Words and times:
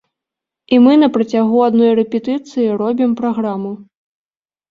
І 0.75 0.77
мы 0.85 0.93
на 1.01 1.09
працягу 1.17 1.57
адной 1.67 1.91
рэпетыцыі 1.99 2.67
робім 2.81 3.11
праграму. 3.19 3.71